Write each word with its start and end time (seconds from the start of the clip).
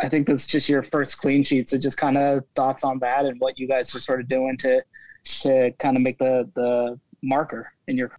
I 0.00 0.08
think 0.08 0.26
this 0.26 0.42
is 0.42 0.46
just 0.46 0.68
your 0.68 0.82
first 0.82 1.18
clean 1.18 1.42
sheet. 1.42 1.68
So 1.68 1.78
just 1.78 1.96
kind 1.96 2.16
of 2.16 2.44
thoughts 2.54 2.84
on 2.84 2.98
that 3.00 3.24
and 3.24 3.38
what 3.40 3.58
you 3.58 3.66
guys 3.66 3.92
were 3.92 4.00
sort 4.00 4.20
of 4.20 4.28
doing 4.28 4.56
to 4.58 4.82
to 5.24 5.72
kind 5.78 5.96
of 5.96 6.02
make 6.02 6.18
the 6.18 6.48
the 6.54 6.98
marker 7.22 7.72
in 7.86 7.96
your. 7.96 8.10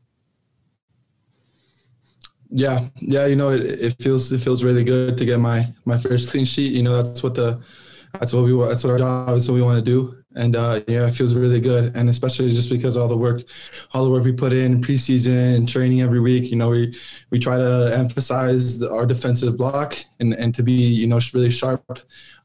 Yeah, 2.51 2.87
yeah, 2.95 3.27
you 3.27 3.35
know, 3.35 3.49
it, 3.49 3.61
it 3.61 3.95
feels 4.01 4.31
it 4.31 4.41
feels 4.41 4.63
really 4.63 4.83
good 4.83 5.17
to 5.17 5.25
get 5.25 5.39
my 5.39 5.71
my 5.85 5.97
first 5.97 6.29
clean 6.31 6.45
sheet. 6.45 6.73
You 6.73 6.83
know, 6.83 7.01
that's 7.01 7.23
what 7.23 7.35
the 7.35 7.61
that's 8.13 8.33
what 8.33 8.43
we. 8.43 8.57
That's 8.67 8.83
what 8.83 8.91
our 8.91 8.97
job 8.97 9.37
is. 9.37 9.49
What 9.49 9.55
we 9.55 9.61
want 9.61 9.77
to 9.77 9.83
do. 9.83 10.15
And 10.35 10.55
uh, 10.55 10.81
yeah, 10.87 11.07
it 11.07 11.13
feels 11.13 11.35
really 11.35 11.59
good. 11.59 11.95
And 11.95 12.09
especially 12.09 12.51
just 12.51 12.69
because 12.69 12.95
all 12.97 13.07
the 13.07 13.17
work, 13.17 13.43
all 13.93 14.03
the 14.03 14.09
work 14.09 14.23
we 14.23 14.31
put 14.31 14.53
in 14.53 14.81
preseason 14.81 15.67
training 15.67 16.01
every 16.01 16.19
week. 16.19 16.49
You 16.49 16.57
know, 16.57 16.69
we 16.69 16.95
we 17.29 17.39
try 17.39 17.57
to 17.57 17.91
emphasize 17.95 18.81
our 18.81 19.05
defensive 19.05 19.57
block 19.57 19.97
and 20.19 20.33
and 20.33 20.53
to 20.55 20.63
be 20.63 20.73
you 20.73 21.07
know 21.07 21.19
really 21.33 21.49
sharp 21.49 21.99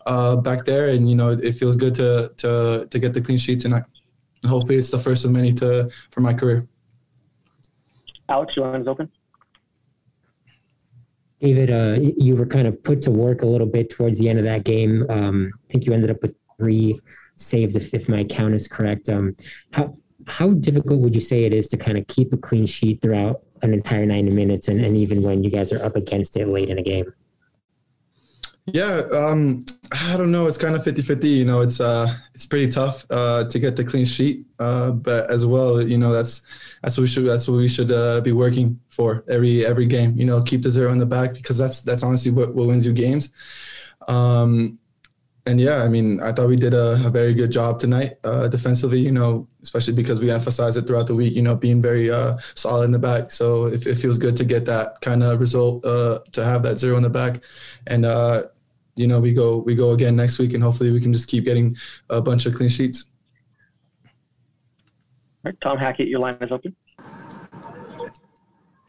uh, 0.06 0.36
back 0.36 0.64
there. 0.64 0.88
And 0.88 1.08
you 1.08 1.16
know, 1.16 1.30
it 1.30 1.52
feels 1.52 1.76
good 1.76 1.94
to 1.96 2.32
to 2.38 2.86
to 2.90 2.98
get 2.98 3.14
the 3.14 3.20
clean 3.20 3.38
sheet 3.38 3.60
tonight. 3.60 3.84
And 4.42 4.50
hopefully, 4.50 4.76
it's 4.76 4.90
the 4.90 4.98
first 4.98 5.24
of 5.24 5.30
many 5.30 5.52
to 5.54 5.90
for 6.10 6.20
my 6.20 6.34
career. 6.34 6.66
Alex, 8.28 8.56
your 8.56 8.70
line 8.70 8.82
is 8.82 8.88
open. 8.88 9.10
David, 11.40 11.70
uh, 11.70 11.98
you 12.16 12.36
were 12.36 12.46
kind 12.46 12.66
of 12.66 12.82
put 12.82 13.02
to 13.02 13.10
work 13.10 13.42
a 13.42 13.46
little 13.46 13.66
bit 13.66 13.90
towards 13.90 14.18
the 14.18 14.28
end 14.28 14.38
of 14.38 14.44
that 14.44 14.64
game. 14.64 15.04
Um, 15.10 15.50
I 15.68 15.72
think 15.72 15.84
you 15.84 15.92
ended 15.92 16.10
up 16.10 16.22
with 16.22 16.34
three 16.58 17.00
saves, 17.36 17.76
if, 17.76 18.08
my 18.08 18.24
count 18.24 18.54
is 18.54 18.68
correct. 18.68 19.08
Um, 19.08 19.34
how 19.72 19.96
how 20.26 20.50
difficult 20.50 21.00
would 21.00 21.14
you 21.14 21.20
say 21.20 21.44
it 21.44 21.52
is 21.52 21.68
to 21.68 21.76
kind 21.76 21.98
of 21.98 22.06
keep 22.06 22.32
a 22.32 22.36
clean 22.38 22.64
sheet 22.64 23.02
throughout 23.02 23.42
an 23.60 23.74
entire 23.74 24.06
90 24.06 24.30
minutes, 24.30 24.68
and, 24.68 24.82
and 24.82 24.96
even 24.96 25.22
when 25.22 25.44
you 25.44 25.50
guys 25.50 25.70
are 25.70 25.84
up 25.84 25.96
against 25.96 26.36
it 26.36 26.48
late 26.48 26.70
in 26.70 26.78
a 26.78 26.82
game? 26.82 27.12
Yeah, 28.66 29.02
um, 29.12 29.66
I 29.92 30.16
don't 30.16 30.32
know. 30.32 30.46
It's 30.46 30.56
kind 30.56 30.74
of 30.74 30.82
50-50. 30.82 31.36
You 31.36 31.44
know, 31.44 31.60
it's 31.60 31.80
uh, 31.80 32.16
it's 32.34 32.46
pretty 32.46 32.68
tough 32.68 33.04
uh, 33.10 33.44
to 33.48 33.58
get 33.58 33.76
the 33.76 33.84
clean 33.84 34.06
sheet, 34.06 34.46
uh, 34.58 34.90
but 34.90 35.30
as 35.30 35.44
well, 35.44 35.86
you 35.86 35.98
know, 35.98 36.12
that's 36.12 36.42
that's 36.82 36.96
what 36.96 37.02
we 37.02 37.08
should 37.08 37.26
that's 37.26 37.46
what 37.46 37.58
we 37.58 37.68
should 37.68 37.92
uh, 37.92 38.22
be 38.22 38.32
working 38.32 38.80
for 38.88 39.22
every 39.28 39.66
every 39.66 39.84
game. 39.84 40.16
You 40.16 40.24
know, 40.24 40.42
keep 40.42 40.62
the 40.62 40.70
zero 40.70 40.92
in 40.92 40.98
the 40.98 41.04
back 41.04 41.34
because 41.34 41.58
that's 41.58 41.82
that's 41.82 42.02
honestly 42.02 42.30
what, 42.30 42.54
what 42.54 42.66
wins 42.68 42.86
you 42.86 42.94
games. 42.94 43.32
Um, 44.08 44.78
and 45.46 45.60
yeah, 45.60 45.82
I 45.82 45.88
mean, 45.88 46.20
I 46.20 46.32
thought 46.32 46.48
we 46.48 46.56
did 46.56 46.72
a, 46.72 46.92
a 47.04 47.10
very 47.10 47.34
good 47.34 47.50
job 47.52 47.78
tonight 47.78 48.14
uh, 48.24 48.48
defensively. 48.48 49.00
You 49.00 49.12
know, 49.12 49.46
especially 49.62 49.92
because 49.92 50.20
we 50.20 50.30
emphasized 50.30 50.78
it 50.78 50.86
throughout 50.86 51.06
the 51.06 51.14
week. 51.14 51.34
You 51.34 51.42
know, 51.42 51.54
being 51.54 51.82
very 51.82 52.10
uh, 52.10 52.38
solid 52.54 52.84
in 52.84 52.92
the 52.92 52.98
back. 52.98 53.30
So 53.30 53.66
it, 53.66 53.86
it 53.86 53.96
feels 53.96 54.16
good 54.16 54.36
to 54.38 54.44
get 54.44 54.64
that 54.66 55.00
kind 55.02 55.22
of 55.22 55.40
result 55.40 55.84
uh, 55.84 56.20
to 56.32 56.44
have 56.44 56.62
that 56.62 56.78
zero 56.78 56.96
in 56.96 57.02
the 57.02 57.10
back, 57.10 57.42
and 57.86 58.06
uh, 58.06 58.44
you 58.96 59.06
know, 59.06 59.20
we 59.20 59.32
go 59.32 59.58
we 59.58 59.74
go 59.74 59.92
again 59.92 60.16
next 60.16 60.38
week, 60.38 60.54
and 60.54 60.62
hopefully 60.62 60.90
we 60.90 61.00
can 61.00 61.12
just 61.12 61.28
keep 61.28 61.44
getting 61.44 61.76
a 62.10 62.20
bunch 62.20 62.46
of 62.46 62.54
clean 62.54 62.68
sheets. 62.68 63.10
All 65.44 65.50
right, 65.50 65.60
Tom 65.60 65.78
Hackett, 65.78 66.08
your 66.08 66.20
line 66.20 66.36
is 66.40 66.50
open. 66.50 66.74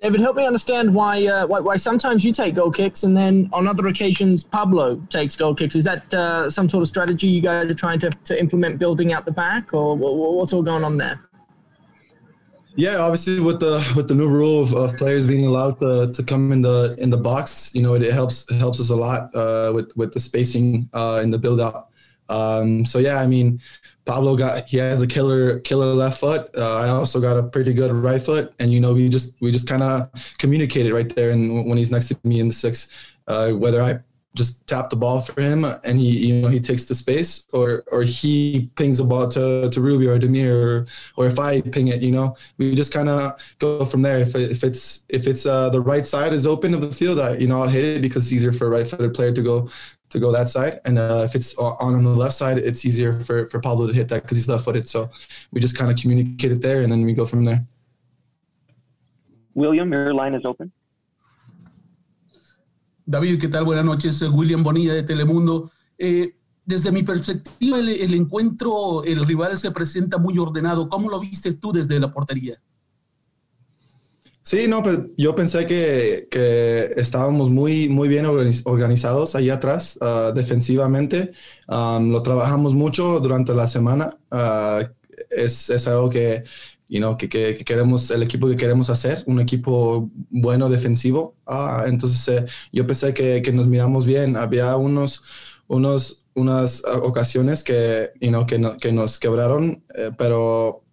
David, 0.01 0.19
help 0.19 0.35
me 0.35 0.45
understand 0.45 0.93
why, 0.93 1.25
uh, 1.25 1.47
why 1.47 1.59
why 1.59 1.75
sometimes 1.77 2.23
you 2.23 2.31
take 2.31 2.53
goal 2.53 2.69
kicks 2.69 3.03
and 3.03 3.17
then 3.17 3.49
on 3.51 3.67
other 3.67 3.87
occasions 3.87 4.43
Pablo 4.43 4.97
takes 5.09 5.35
goal 5.35 5.55
kicks. 5.55 5.75
Is 5.75 5.83
that 5.85 6.13
uh, 6.13 6.49
some 6.49 6.69
sort 6.69 6.83
of 6.83 6.87
strategy 6.87 7.27
you 7.27 7.41
guys 7.41 7.71
are 7.71 7.73
trying 7.75 7.99
to, 8.01 8.11
to 8.25 8.39
implement 8.39 8.77
building 8.77 9.13
out 9.13 9.25
the 9.25 9.31
back, 9.31 9.73
or 9.73 9.97
what's 9.97 10.53
all 10.53 10.61
going 10.61 10.83
on 10.83 10.97
there? 10.97 11.19
Yeah, 12.77 12.97
obviously 12.97 13.39
with 13.39 13.61
the 13.61 13.79
with 13.95 14.09
the 14.09 14.15
new 14.15 14.27
rule 14.27 14.61
of, 14.61 14.73
of 14.73 14.97
players 14.97 15.25
being 15.25 15.45
allowed 15.45 15.79
to, 15.79 16.11
to 16.11 16.23
come 16.23 16.51
in 16.51 16.61
the 16.61 16.97
in 16.99 17.09
the 17.09 17.17
box, 17.17 17.73
you 17.73 17.81
know, 17.81 17.93
it, 17.93 18.01
it 18.01 18.13
helps 18.13 18.49
helps 18.51 18.79
us 18.81 18.89
a 18.89 18.95
lot 18.95 19.33
uh, 19.33 19.71
with 19.73 19.95
with 19.95 20.13
the 20.13 20.19
spacing 20.19 20.89
uh, 20.93 21.21
in 21.23 21.31
the 21.31 21.37
build 21.37 21.61
up. 21.61 21.93
Um, 22.27 22.83
so 22.83 22.99
yeah, 22.99 23.21
I 23.21 23.27
mean, 23.27 23.61
Pablo 24.05 24.35
got 24.35 24.65
he 24.65 24.77
has 24.77 25.01
a 25.01 25.07
killer 25.07 25.59
killer 25.61 25.93
left 25.93 26.19
foot. 26.19 26.49
Uh, 26.55 26.75
I 26.79 26.89
also 26.89 27.21
got 27.21 27.37
a 27.37 27.43
pretty 27.43 27.73
good 27.73 27.93
right 27.93 28.21
foot, 28.21 28.53
and 28.59 28.73
you 28.73 28.81
know 28.81 28.93
we 28.93 29.07
just 29.07 29.39
we 29.41 29.51
just 29.51 29.69
kind 29.69 29.83
of 29.83 30.09
communicated 30.37 30.91
right 30.91 31.13
there. 31.15 31.29
And 31.29 31.65
when 31.67 31.77
he's 31.77 31.91
next 31.91 32.09
to 32.09 32.17
me 32.25 32.41
in 32.41 32.49
the 32.49 32.53
six, 32.53 32.89
uh, 33.27 33.51
whether 33.51 33.81
I 33.81 33.99
just 34.35 34.67
tap 34.67 34.89
the 34.89 34.95
ball 34.95 35.21
for 35.21 35.41
him 35.41 35.63
and 35.63 35.97
he 35.97 36.27
you 36.27 36.41
know 36.41 36.49
he 36.49 36.59
takes 36.59 36.85
the 36.85 36.93
space 36.93 37.45
or 37.53 37.83
or 37.91 38.03
he 38.03 38.69
pings 38.75 38.97
the 38.97 39.03
ball 39.03 39.27
to, 39.29 39.69
to 39.69 39.81
Ruby 39.81 40.07
or 40.07 40.19
Damir 40.19 40.53
or, 40.53 40.85
or 41.15 41.27
if 41.27 41.39
I 41.39 41.61
ping 41.61 41.87
it 41.87 42.01
you 42.01 42.11
know 42.11 42.35
we 42.57 42.75
just 42.75 42.93
kind 42.93 43.09
of 43.09 43.39
go 43.59 43.85
from 43.85 44.01
there. 44.01 44.19
If, 44.19 44.35
if 44.35 44.63
it's 44.63 45.05
if 45.09 45.25
it's 45.25 45.45
uh, 45.45 45.69
the 45.69 45.81
right 45.81 46.05
side 46.05 46.33
is 46.33 46.45
open 46.45 46.73
of 46.73 46.81
the 46.81 46.93
field 46.93 47.19
I 47.19 47.35
you 47.35 47.47
know 47.47 47.63
I'll 47.63 47.69
hit 47.69 47.85
it 47.85 48.01
because 48.01 48.25
it's 48.25 48.33
easier 48.33 48.51
for 48.51 48.67
a 48.67 48.69
right-footed 48.69 49.13
player 49.13 49.31
to 49.31 49.41
go 49.41 49.69
to 50.09 50.19
go 50.19 50.31
that 50.31 50.49
side. 50.49 50.81
And 50.85 50.99
uh, 50.99 51.23
if 51.25 51.33
it's 51.33 51.55
on 51.57 51.95
on 51.95 52.03
the 52.03 52.09
left 52.09 52.35
side 52.35 52.57
it's 52.57 52.85
easier 52.85 53.19
for 53.21 53.47
for 53.47 53.59
Pablo 53.59 53.87
to 53.87 53.93
hit 53.93 54.09
that 54.09 54.23
because 54.23 54.37
he's 54.37 54.49
left-footed. 54.49 54.87
So 54.87 55.09
we 55.51 55.61
just 55.61 55.77
kind 55.77 55.89
of 55.89 55.97
communicate 55.97 56.51
it 56.51 56.61
there 56.61 56.81
and 56.81 56.91
then 56.91 57.03
we 57.03 57.13
go 57.13 57.25
from 57.25 57.45
there. 57.45 57.65
William 59.53 59.91
your 59.93 60.13
line 60.13 60.33
is 60.33 60.43
open 60.43 60.71
David, 63.05 63.39
¿qué 63.39 63.47
tal? 63.47 63.65
Buenas 63.65 63.85
noches. 63.85 64.19
William 64.21 64.63
Bonilla 64.63 64.93
de 64.93 65.03
Telemundo. 65.03 65.71
Eh, 65.97 66.33
desde 66.65 66.91
mi 66.91 67.03
perspectiva, 67.03 67.77
el, 67.77 68.13
encuentro, 68.15 69.03
el 69.03 69.23
rival 69.25 69.55
se 69.59 69.69
presenta 69.69 70.17
muy 70.17 70.39
ordenado. 70.39 70.89
¿Cómo 70.89 71.09
lo 71.09 71.19
viste 71.19 71.53
tú 71.53 71.71
desde 71.71 71.99
la 71.99 72.11
portería? 72.11 72.59
Sí, 74.41 74.67
no, 74.67 74.81
pues 74.81 74.99
yo 75.17 75.35
pensé 75.35 75.67
que, 75.67 76.27
estábamos 76.97 77.51
muy, 77.51 77.89
muy 77.89 78.07
bien 78.07 78.25
organizados 78.25 79.35
ahí 79.35 79.51
atrás, 79.51 79.99
uh, 80.01 80.33
defensivamente. 80.33 81.33
Lo 81.67 82.21
trabajamos 82.23 82.73
mucho 82.73 83.19
durante 83.19 83.53
la 83.53 83.67
semana. 83.67 84.17
Es, 85.29 85.69
es, 85.69 85.87
algo 85.87 86.09
que 86.09 86.43
you 86.87 86.99
know, 86.99 87.17
que, 87.17 87.27
que, 87.29 87.55
que, 87.55 87.65
queremos, 87.65 88.09
el 88.11 88.23
equipo 88.23 88.47
que 88.47 88.55
queremos 88.55 88.89
hacer, 88.89 89.23
un 89.25 89.39
equipo 89.39 90.09
bueno 90.29 90.69
defensivo. 90.69 91.35
Uh, 91.47 91.87
entonces 91.87 92.27
eh, 92.27 92.45
yo 92.71 92.85
pensé 92.85 93.13
que, 93.13 93.41
que, 93.41 93.51
nos 93.51 93.67
miramos 93.67 94.05
bien. 94.05 94.35
Había 94.35 94.75
unos, 94.75 95.23
unos, 95.67 96.25
unas 96.35 96.83
ocasiones 96.85 97.63
que, 97.63 98.11
you 98.21 98.29
know, 98.29 98.45
que, 98.45 98.59
no, 98.59 98.77
que 98.77 98.91
nos 98.91 99.19
quebraron, 99.19 99.83
eh, 99.95 100.11
pero 100.17 100.83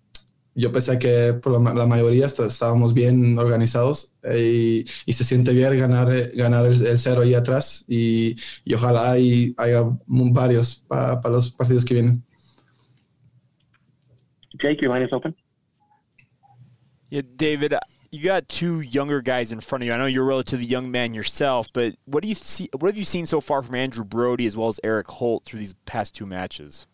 yo 0.54 0.70
pensé 0.70 0.98
que 0.98 1.32
por 1.34 1.52
la, 1.52 1.86
mayoría 1.86 2.26
estábamos 2.26 2.92
bien 2.92 3.38
organizados 3.38 4.14
eh, 4.22 4.84
y, 4.84 5.10
y, 5.10 5.12
se 5.14 5.24
siente 5.24 5.52
bien 5.52 5.78
ganar, 5.78 6.30
ganar 6.34 6.66
el, 6.66 6.86
el 6.86 6.98
cero 6.98 7.22
ahí 7.22 7.32
atrás 7.32 7.86
y, 7.88 8.36
y 8.64 8.74
ojalá 8.74 9.12
hay, 9.12 9.54
haya 9.56 9.82
varios 10.06 10.76
para 10.76 11.20
pa 11.20 11.30
los 11.30 11.50
partidos 11.50 11.84
que 11.84 11.94
vienen. 11.94 12.22
Jake, 14.58 14.82
your 14.82 14.92
line 14.92 15.04
is 15.04 15.12
open. 15.12 15.34
Yeah, 17.12 17.20
David, 17.36 17.74
you 18.10 18.22
got 18.22 18.48
two 18.48 18.80
younger 18.80 19.20
guys 19.20 19.52
in 19.52 19.60
front 19.60 19.82
of 19.82 19.86
you. 19.86 19.92
I 19.92 19.98
know 19.98 20.06
you're 20.06 20.24
a 20.24 20.26
relatively 20.26 20.64
young 20.64 20.90
man 20.90 21.12
yourself, 21.12 21.66
but 21.74 21.94
what 22.06 22.22
do 22.22 22.28
you 22.30 22.34
see? 22.34 22.70
What 22.78 22.88
have 22.88 22.96
you 22.96 23.04
seen 23.04 23.26
so 23.26 23.42
far 23.42 23.60
from 23.60 23.74
Andrew 23.74 24.02
Brody 24.02 24.46
as 24.46 24.56
well 24.56 24.68
as 24.68 24.80
Erik 24.82 25.08
Holt 25.08 25.44
through 25.44 25.58
these 25.58 25.74
past 25.84 26.14
two 26.14 26.24
matches? 26.24 26.86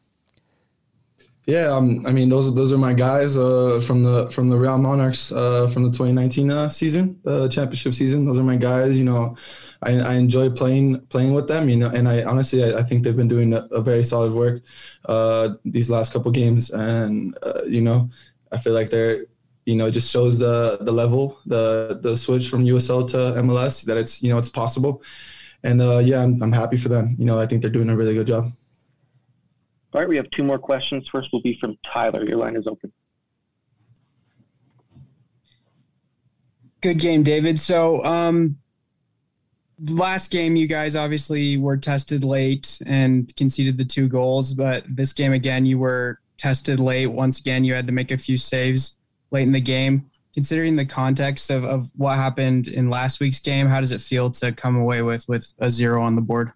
Yeah, 1.46 1.68
um, 1.68 2.04
I 2.04 2.10
mean 2.10 2.30
those 2.30 2.52
those 2.52 2.72
are 2.72 2.78
my 2.78 2.94
guys 2.94 3.38
uh, 3.38 3.80
from 3.86 4.02
the 4.02 4.28
from 4.30 4.48
the 4.48 4.56
Real 4.56 4.76
Monarchs 4.76 5.30
uh, 5.30 5.68
from 5.68 5.84
the 5.84 5.90
2019 5.90 6.50
uh, 6.50 6.68
season, 6.68 7.20
uh, 7.24 7.46
championship 7.46 7.94
season. 7.94 8.24
Those 8.24 8.40
are 8.40 8.42
my 8.42 8.56
guys. 8.56 8.98
You 8.98 9.04
know, 9.04 9.36
I, 9.82 10.00
I 10.00 10.14
enjoy 10.14 10.50
playing 10.50 10.98
playing 11.10 11.32
with 11.32 11.46
them. 11.46 11.68
You 11.68 11.76
know, 11.76 11.90
and 11.90 12.08
I 12.08 12.24
honestly 12.24 12.64
I, 12.64 12.78
I 12.78 12.82
think 12.82 13.04
they've 13.04 13.16
been 13.16 13.28
doing 13.28 13.54
a, 13.54 13.68
a 13.70 13.80
very 13.80 14.02
solid 14.02 14.32
work 14.32 14.62
uh, 15.04 15.50
these 15.64 15.88
last 15.88 16.12
couple 16.12 16.32
games, 16.32 16.70
and 16.70 17.38
uh, 17.40 17.62
you 17.68 17.82
know 17.82 18.10
I 18.50 18.56
feel 18.56 18.72
like 18.72 18.90
they're 18.90 19.24
you 19.68 19.76
know, 19.76 19.86
it 19.86 19.90
just 19.90 20.10
shows 20.10 20.38
the 20.38 20.78
the 20.80 20.92
level, 20.92 21.38
the 21.44 21.98
the 22.00 22.16
switch 22.16 22.48
from 22.48 22.64
USL 22.64 23.08
to 23.10 23.16
MLS 23.42 23.84
that 23.84 23.98
it's 23.98 24.22
you 24.22 24.32
know 24.32 24.38
it's 24.38 24.48
possible, 24.48 25.02
and 25.62 25.82
uh, 25.82 25.98
yeah, 25.98 26.22
I'm, 26.22 26.42
I'm 26.42 26.52
happy 26.52 26.78
for 26.78 26.88
them. 26.88 27.14
You 27.18 27.26
know, 27.26 27.38
I 27.38 27.46
think 27.46 27.60
they're 27.60 27.70
doing 27.70 27.90
a 27.90 27.96
really 27.96 28.14
good 28.14 28.26
job. 28.26 28.44
All 29.92 30.00
right, 30.00 30.08
we 30.08 30.16
have 30.16 30.30
two 30.30 30.42
more 30.42 30.58
questions. 30.58 31.06
First 31.08 31.32
will 31.32 31.42
be 31.42 31.58
from 31.60 31.76
Tyler. 31.84 32.26
Your 32.26 32.38
line 32.38 32.56
is 32.56 32.66
open. 32.66 32.92
Good 36.80 36.98
game, 36.98 37.22
David. 37.22 37.60
So, 37.60 38.02
um, 38.04 38.56
last 39.86 40.30
game, 40.30 40.56
you 40.56 40.66
guys 40.66 40.96
obviously 40.96 41.58
were 41.58 41.76
tested 41.76 42.24
late 42.24 42.80
and 42.86 43.34
conceded 43.36 43.76
the 43.76 43.84
two 43.84 44.08
goals, 44.08 44.54
but 44.54 44.84
this 44.88 45.12
game 45.12 45.32
again, 45.32 45.66
you 45.66 45.78
were 45.78 46.20
tested 46.38 46.80
late. 46.80 47.08
Once 47.08 47.40
again, 47.40 47.64
you 47.64 47.74
had 47.74 47.86
to 47.86 47.92
make 47.92 48.12
a 48.12 48.18
few 48.18 48.38
saves 48.38 48.97
late 49.30 49.42
in 49.42 49.52
the 49.52 49.60
game. 49.60 50.10
Considering 50.34 50.76
the 50.76 50.84
context 50.84 51.50
of, 51.50 51.64
of 51.64 51.90
what 51.96 52.16
happened 52.16 52.68
in 52.68 52.90
last 52.90 53.18
week's 53.18 53.40
game, 53.40 53.66
how 53.66 53.80
does 53.80 53.92
it 53.92 54.00
feel 54.00 54.30
to 54.30 54.52
come 54.52 54.76
away 54.76 55.02
with 55.02 55.28
with 55.28 55.52
a 55.58 55.70
zero 55.70 56.02
on 56.02 56.14
the 56.14 56.22
board? 56.22 56.52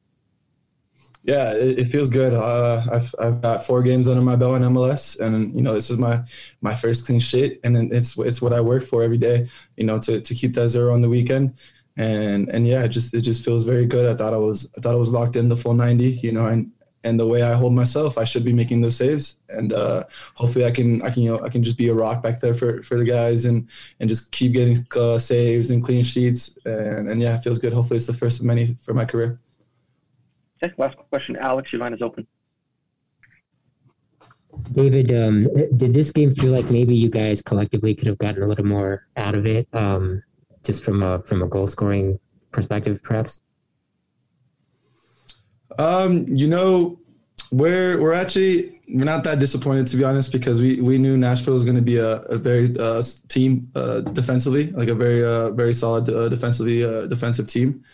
Yeah, 1.24 1.54
it, 1.54 1.78
it 1.78 1.92
feels 1.92 2.10
good. 2.10 2.32
Uh, 2.34 2.84
I've, 2.92 3.14
I've 3.18 3.40
got 3.40 3.64
four 3.64 3.82
games 3.82 4.08
under 4.08 4.22
my 4.22 4.36
belt 4.36 4.56
in 4.56 4.62
MLS, 4.62 5.18
and 5.20 5.54
you 5.54 5.62
know 5.62 5.72
this 5.74 5.90
is 5.90 5.96
my 5.96 6.22
my 6.60 6.74
first 6.74 7.06
clean 7.06 7.20
sheet, 7.20 7.60
and 7.64 7.92
it's 7.92 8.18
it's 8.18 8.42
what 8.42 8.52
I 8.52 8.60
work 8.60 8.84
for 8.84 9.02
every 9.02 9.18
day. 9.18 9.48
You 9.76 9.84
know, 9.84 9.98
to, 10.00 10.20
to 10.20 10.34
keep 10.34 10.54
that 10.54 10.68
zero 10.68 10.92
on 10.92 11.00
the 11.00 11.08
weekend. 11.08 11.54
and 11.96 12.48
and 12.48 12.66
yeah, 12.66 12.84
it 12.84 12.88
just 12.88 13.14
it 13.14 13.20
just 13.20 13.44
feels 13.44 13.64
very 13.64 13.86
good. 13.86 14.10
I 14.12 14.16
thought 14.16 14.34
I 14.34 14.38
was 14.38 14.70
I 14.76 14.80
thought 14.80 14.94
I 14.94 14.98
was 14.98 15.12
locked 15.12 15.36
in 15.36 15.48
the 15.48 15.56
full 15.56 15.74
90, 15.74 16.04
you 16.22 16.32
know, 16.32 16.46
and 16.46 16.72
and 17.04 17.18
the 17.18 17.26
way 17.26 17.42
I 17.42 17.54
hold 17.54 17.72
myself, 17.72 18.16
I 18.16 18.24
should 18.24 18.44
be 18.44 18.52
making 18.52 18.80
those 18.80 18.96
saves, 18.96 19.36
and 19.48 19.72
uh, 19.72 20.04
hopefully 20.34 20.64
I 20.64 20.70
can 20.70 21.02
I 21.02 21.10
can 21.10 21.22
you 21.22 21.30
know 21.30 21.44
I 21.44 21.48
can 21.48 21.62
just 21.62 21.76
be 21.76 21.88
a 21.88 21.94
rock 21.94 22.22
back 22.22 22.40
there 22.40 22.54
for, 22.54 22.82
for 22.82 22.96
the 22.96 23.04
guys 23.04 23.44
and 23.44 23.68
and 24.00 24.08
just 24.08 24.30
keep 24.32 24.52
getting 24.52 24.76
uh, 24.96 25.18
saves 25.18 25.70
and 25.70 25.82
clean 25.82 26.02
sheets, 26.02 26.56
and 26.64 27.08
and 27.08 27.20
yeah, 27.20 27.36
it 27.36 27.42
feels 27.42 27.58
good. 27.58 27.72
Hopefully 27.72 27.96
it's 27.96 28.06
the 28.06 28.14
first 28.14 28.40
of 28.40 28.46
many 28.46 28.76
for 28.82 28.94
my 28.94 29.04
career. 29.04 29.40
Okay, 30.62 30.72
last 30.78 30.96
question, 31.10 31.36
Alex. 31.36 31.72
Your 31.72 31.80
line 31.80 31.92
is 31.92 32.02
open. 32.02 32.26
David, 34.70 35.10
um, 35.10 35.48
did 35.76 35.94
this 35.94 36.12
game 36.12 36.34
feel 36.34 36.52
like 36.52 36.70
maybe 36.70 36.94
you 36.94 37.08
guys 37.08 37.42
collectively 37.42 37.94
could 37.94 38.06
have 38.06 38.18
gotten 38.18 38.42
a 38.42 38.46
little 38.46 38.66
more 38.66 39.06
out 39.16 39.34
of 39.34 39.46
it, 39.46 39.66
um, 39.72 40.22
just 40.62 40.84
from 40.84 41.02
a 41.02 41.22
from 41.22 41.42
a 41.42 41.48
goal 41.48 41.66
scoring 41.66 42.20
perspective, 42.52 43.02
perhaps? 43.02 43.40
Um, 45.78 46.26
you 46.28 46.48
know, 46.48 46.98
we're 47.50 48.00
we're 48.00 48.14
actually 48.14 48.80
we're 48.88 49.04
not 49.04 49.24
that 49.24 49.38
disappointed 49.38 49.86
to 49.88 49.96
be 49.96 50.04
honest 50.04 50.32
because 50.32 50.60
we 50.60 50.80
we 50.80 50.98
knew 50.98 51.16
Nashville 51.16 51.54
was 51.54 51.64
going 51.64 51.76
to 51.76 51.82
be 51.82 51.96
a, 51.96 52.22
a 52.22 52.38
very 52.38 52.74
uh, 52.78 53.02
team 53.28 53.70
uh, 53.74 54.00
defensively, 54.00 54.70
like 54.72 54.88
a 54.88 54.94
very 54.94 55.24
uh, 55.24 55.50
very 55.50 55.74
solid 55.74 56.08
uh, 56.08 56.28
defensively 56.28 56.84
uh, 56.84 57.06
defensive 57.06 57.48
team. 57.48 57.84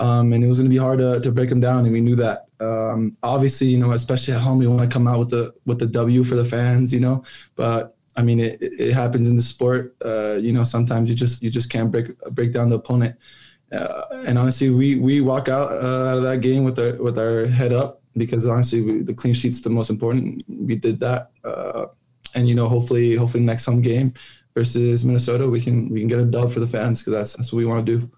Um, 0.00 0.32
and 0.32 0.44
it 0.44 0.46
was 0.46 0.58
going 0.58 0.70
to 0.70 0.74
be 0.74 0.78
hard 0.78 1.00
to, 1.00 1.20
to 1.20 1.32
break 1.32 1.48
them 1.48 1.60
down, 1.60 1.84
and 1.84 1.92
we 1.92 2.00
knew 2.00 2.14
that. 2.16 2.46
Um, 2.60 3.16
obviously, 3.22 3.66
you 3.66 3.78
know, 3.78 3.90
especially 3.92 4.34
at 4.34 4.40
home, 4.40 4.58
we 4.58 4.66
want 4.66 4.88
to 4.88 4.92
come 4.92 5.08
out 5.08 5.18
with 5.18 5.30
the 5.30 5.54
with 5.66 5.80
the 5.80 5.86
W 5.86 6.24
for 6.24 6.36
the 6.36 6.44
fans, 6.44 6.94
you 6.94 7.00
know. 7.00 7.24
But 7.56 7.96
I 8.16 8.22
mean, 8.22 8.40
it, 8.40 8.58
it 8.60 8.92
happens 8.92 9.28
in 9.28 9.36
the 9.36 9.42
sport. 9.42 9.96
Uh, 10.04 10.34
you 10.34 10.52
know, 10.52 10.64
sometimes 10.64 11.08
you 11.08 11.16
just 11.16 11.42
you 11.42 11.50
just 11.50 11.70
can't 11.70 11.90
break 11.90 12.18
break 12.30 12.52
down 12.52 12.68
the 12.68 12.76
opponent. 12.76 13.16
Uh, 13.72 14.04
and 14.26 14.38
honestly, 14.38 14.70
we 14.70 14.96
we 14.96 15.20
walk 15.20 15.48
out 15.48 15.70
uh, 15.72 16.08
out 16.08 16.16
of 16.16 16.22
that 16.22 16.40
game 16.40 16.64
with 16.64 16.78
our 16.78 16.94
with 17.02 17.18
our 17.18 17.46
head 17.46 17.72
up 17.72 18.00
because 18.16 18.46
honestly, 18.46 18.80
we, 18.80 19.02
the 19.02 19.14
clean 19.14 19.34
sheet's 19.34 19.60
the 19.60 19.70
most 19.70 19.90
important. 19.90 20.42
We 20.48 20.76
did 20.76 20.98
that, 21.00 21.30
uh, 21.44 21.86
and 22.34 22.48
you 22.48 22.54
know, 22.54 22.68
hopefully, 22.68 23.14
hopefully 23.14 23.44
next 23.44 23.66
home 23.66 23.82
game 23.82 24.14
versus 24.54 25.04
Minnesota, 25.04 25.48
we 25.48 25.60
can 25.60 25.88
we 25.90 26.00
can 26.00 26.08
get 26.08 26.18
a 26.18 26.24
dub 26.24 26.52
for 26.52 26.60
the 26.60 26.66
fans 26.66 27.00
because 27.00 27.12
that's 27.12 27.32
that's 27.34 27.52
what 27.52 27.58
we 27.58 27.66
want 27.66 27.84
to 27.84 27.98
do. 27.98 28.10